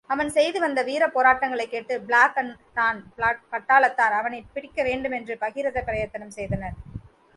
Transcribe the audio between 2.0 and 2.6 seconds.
black and